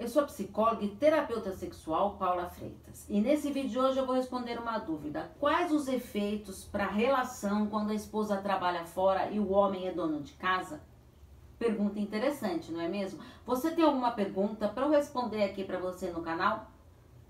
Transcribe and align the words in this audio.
eu 0.00 0.08
sou 0.08 0.24
psicóloga 0.24 0.82
e 0.82 0.88
terapeuta 0.88 1.52
sexual 1.52 2.16
Paula 2.16 2.48
Freitas. 2.48 3.04
E 3.06 3.20
nesse 3.20 3.52
vídeo 3.52 3.68
de 3.68 3.78
hoje 3.78 3.98
eu 3.98 4.06
vou 4.06 4.14
responder 4.14 4.58
uma 4.58 4.78
dúvida. 4.78 5.30
Quais 5.38 5.70
os 5.70 5.88
efeitos 5.88 6.64
para 6.64 6.84
a 6.84 6.90
relação 6.90 7.66
quando 7.66 7.90
a 7.90 7.94
esposa 7.94 8.38
trabalha 8.38 8.86
fora 8.86 9.30
e 9.30 9.38
o 9.38 9.52
homem 9.52 9.86
é 9.86 9.92
dono 9.92 10.22
de 10.22 10.32
casa? 10.32 10.80
Pergunta 11.58 12.00
interessante, 12.00 12.72
não 12.72 12.80
é 12.80 12.88
mesmo? 12.88 13.22
Você 13.44 13.72
tem 13.72 13.84
alguma 13.84 14.12
pergunta 14.12 14.68
para 14.68 14.86
eu 14.86 14.90
responder 14.90 15.44
aqui 15.44 15.64
para 15.64 15.78
você 15.78 16.10
no 16.10 16.22
canal? 16.22 16.70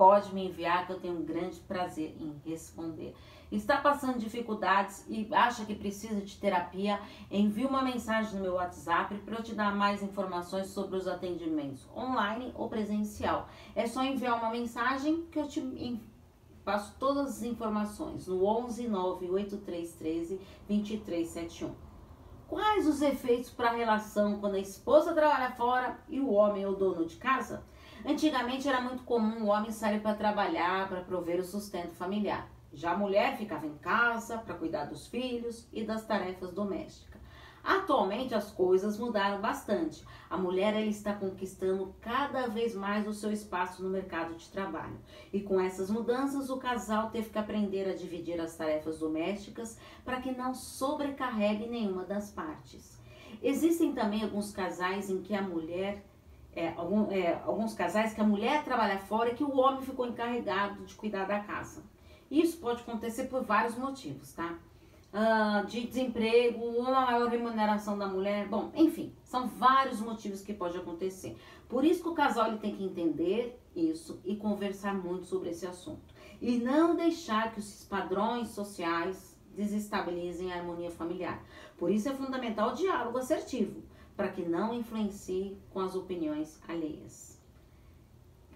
Pode 0.01 0.35
me 0.35 0.46
enviar 0.46 0.87
que 0.87 0.95
eu 0.95 0.98
tenho 0.98 1.19
um 1.19 1.23
grande 1.23 1.61
prazer 1.61 2.16
em 2.19 2.35
responder. 2.43 3.14
Está 3.53 3.77
passando 3.77 4.19
dificuldades 4.19 5.05
e 5.11 5.29
acha 5.30 5.66
que 5.66 5.75
precisa 5.75 6.23
de 6.23 6.39
terapia? 6.39 6.98
Envie 7.30 7.66
uma 7.66 7.83
mensagem 7.83 8.37
no 8.37 8.41
meu 8.41 8.55
WhatsApp 8.55 9.15
para 9.19 9.34
eu 9.34 9.43
te 9.43 9.55
dar 9.55 9.77
mais 9.77 10.02
informações 10.02 10.69
sobre 10.69 10.97
os 10.97 11.07
atendimentos 11.07 11.87
online 11.95 12.51
ou 12.55 12.66
presencial. 12.66 13.47
É 13.77 13.87
só 13.87 14.02
enviar 14.02 14.39
uma 14.39 14.48
mensagem 14.48 15.27
que 15.30 15.39
eu 15.39 15.47
te 15.47 16.01
passo 16.64 16.97
todas 16.98 17.37
as 17.37 17.42
informações 17.42 18.27
no 18.27 18.42
11 18.42 18.89
98313 18.89 20.41
2371. 20.67 21.75
Quais 22.48 22.87
os 22.87 23.03
efeitos 23.03 23.51
para 23.51 23.69
a 23.69 23.75
relação 23.75 24.41
quando 24.41 24.55
a 24.55 24.61
esposa 24.61 25.12
trabalha 25.12 25.51
fora 25.51 25.98
e 26.09 26.19
o 26.19 26.30
homem 26.30 26.62
é 26.62 26.69
o 26.69 26.75
dono 26.75 27.05
de 27.05 27.17
casa? 27.17 27.62
Antigamente 28.05 28.69
era 28.69 28.81
muito 28.81 29.03
comum 29.05 29.45
o 29.45 29.49
homem 29.49 29.71
sair 29.71 30.01
para 30.01 30.15
trabalhar 30.15 30.89
para 30.89 31.03
prover 31.03 31.39
o 31.39 31.45
sustento 31.45 31.95
familiar. 31.95 32.49
Já 32.73 32.93
a 32.93 32.97
mulher 32.97 33.37
ficava 33.37 33.67
em 33.67 33.77
casa 33.79 34.39
para 34.39 34.55
cuidar 34.55 34.85
dos 34.85 35.07
filhos 35.07 35.69
e 35.73 35.85
das 35.85 36.07
tarefas 36.07 36.53
domésticas. 36.53 37.21
Atualmente 37.63 38.35
as 38.35 38.51
coisas 38.51 38.99
mudaram 38.99 39.41
bastante. 39.41 40.03
A 40.31 40.37
mulher 40.37 40.73
ela 40.73 40.87
está 40.87 41.13
conquistando 41.13 41.95
cada 42.01 42.47
vez 42.47 42.75
mais 42.75 43.07
o 43.07 43.13
seu 43.13 43.31
espaço 43.31 43.83
no 43.83 43.91
mercado 43.91 44.35
de 44.35 44.48
trabalho. 44.48 44.98
E 45.31 45.41
com 45.42 45.61
essas 45.61 45.91
mudanças, 45.91 46.48
o 46.48 46.57
casal 46.57 47.11
teve 47.11 47.29
que 47.29 47.39
aprender 47.39 47.87
a 47.87 47.95
dividir 47.95 48.41
as 48.41 48.57
tarefas 48.57 48.98
domésticas 48.98 49.79
para 50.05 50.20
que 50.23 50.33
não 50.33 50.55
sobrecarregue 50.55 51.69
nenhuma 51.69 52.05
das 52.05 52.31
partes. 52.31 52.98
Existem 53.42 53.92
também 53.92 54.23
alguns 54.23 54.53
casais 54.53 55.11
em 55.11 55.20
que 55.20 55.35
a 55.35 55.42
mulher 55.42 56.03
é, 56.55 56.73
algum, 56.77 57.11
é, 57.11 57.41
alguns 57.45 57.75
casais 57.75 58.12
que 58.12 58.20
a 58.20 58.25
mulher 58.25 58.65
trabalha 58.65 58.98
fora 58.98 59.31
e 59.31 59.34
que 59.34 59.45
o 59.45 59.56
homem 59.56 59.83
ficou 59.83 60.06
encarregado 60.06 60.84
de 60.84 60.95
cuidar 60.95 61.25
da 61.27 61.41
casa. 61.41 61.83
Isso 62.31 62.59
pode 62.59 62.83
acontecer 62.83 63.25
por 63.25 63.42
vários 63.42 63.77
motivos, 63.77 64.33
tá? 64.33 64.59
Uh, 65.12 65.67
de 65.67 65.84
desemprego, 65.89 66.65
uma 66.65 67.05
maior 67.05 67.29
remuneração 67.29 67.98
da 67.98 68.07
mulher, 68.07 68.47
bom, 68.47 68.70
enfim, 68.77 69.12
são 69.25 69.48
vários 69.48 70.01
motivos 70.01 70.41
que 70.41 70.55
pode 70.55 70.79
acontecer. 70.79 71.37
Por 71.69 71.84
isso 71.84 72.03
que 72.03 72.09
o 72.09 72.15
casal 72.15 72.47
ele 72.47 72.59
tem 72.59 72.77
que 72.77 72.85
entender 72.85 73.61
isso 73.75 74.20
e 74.25 74.37
conversar 74.37 74.95
muito 74.95 75.27
sobre 75.27 75.51
esse 75.51 75.67
assunto. 75.67 76.03
E 76.41 76.59
não 76.59 76.95
deixar 76.95 77.53
que 77.53 77.59
os 77.59 77.85
padrões 77.85 78.51
sociais 78.51 79.37
desestabilizem 79.57 80.53
a 80.53 80.59
harmonia 80.59 80.91
familiar. 80.92 81.42
Por 81.77 81.91
isso 81.91 82.09
é 82.09 82.12
fundamental 82.12 82.70
o 82.70 82.75
diálogo 82.75 83.19
assertivo 83.19 83.83
para 84.16 84.28
que 84.28 84.42
não 84.42 84.75
influencie 84.75 85.56
com 85.70 85.80
as 85.80 85.94
opiniões 85.94 86.61
alheias. 86.69 87.41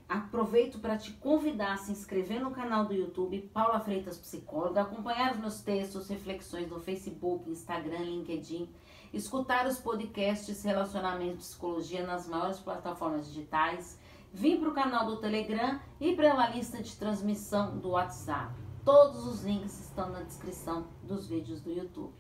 Aproveito 0.08 0.78
para 0.78 0.98
te 0.98 1.12
convidar 1.12 1.72
a 1.72 1.76
se 1.78 1.90
inscrever 1.90 2.40
no 2.40 2.50
canal 2.50 2.84
do 2.84 2.92
YouTube 2.92 3.50
Paula 3.52 3.80
Freitas 3.80 4.18
Psicóloga, 4.18 4.82
acompanhar 4.82 5.32
os 5.32 5.40
meus 5.40 5.60
textos, 5.62 6.08
reflexões 6.08 6.70
no 6.70 6.78
Facebook, 6.78 7.50
Instagram, 7.50 8.00
LinkedIn, 8.00 8.68
escutar 9.12 9.66
os 9.66 9.78
podcasts 9.78 10.62
Relacionamento 10.62 11.36
e 11.36 11.38
Psicologia 11.38 12.06
nas 12.06 12.28
maiores 12.28 12.60
plataformas 12.60 13.26
digitais, 13.26 13.98
vir 14.32 14.60
para 14.60 14.68
o 14.68 14.74
canal 14.74 15.06
do 15.06 15.16
Telegram 15.16 15.80
e 15.98 16.14
para 16.14 16.34
a 16.34 16.50
lista 16.50 16.82
de 16.82 16.94
transmissão 16.96 17.78
do 17.78 17.90
WhatsApp. 17.90 18.54
Todos 18.84 19.26
os 19.26 19.42
links 19.42 19.80
estão 19.80 20.10
na 20.10 20.22
descrição 20.22 20.86
dos 21.02 21.26
vídeos 21.26 21.62
do 21.62 21.70
YouTube. 21.70 22.12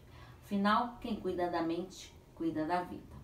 Afinal, 0.42 0.96
quem 1.00 1.16
cuida 1.16 1.50
da 1.50 1.62
mente, 1.62 2.14
cuida 2.34 2.64
da 2.64 2.80
vida. 2.82 3.23